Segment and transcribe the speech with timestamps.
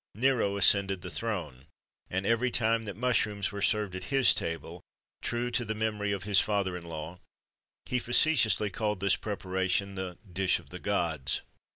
[0.15, 1.65] [XXIII 111] Nero ascended the throne,
[2.09, 4.81] and every time that mushrooms were served at his table,
[5.21, 7.19] true to the memory of his father in law,
[7.85, 11.43] he facetiously called this preparation the "dish of the gods."